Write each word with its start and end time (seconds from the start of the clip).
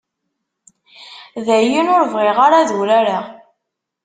Dayen, 1.45 1.87
ur 1.95 2.03
bɣiɣ 2.13 2.37
ara 2.45 2.57
ad 2.59 2.69
urareɣ. 2.79 3.25